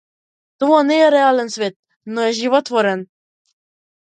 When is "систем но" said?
1.57-2.25